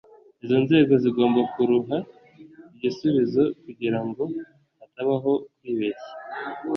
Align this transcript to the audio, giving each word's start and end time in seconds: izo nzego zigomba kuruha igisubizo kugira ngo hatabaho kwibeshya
izo 0.43 0.57
nzego 0.65 0.93
zigomba 1.03 1.39
kuruha 1.53 1.97
igisubizo 2.73 3.43
kugira 3.63 3.99
ngo 4.07 4.23
hatabaho 4.79 5.31
kwibeshya 5.57 6.11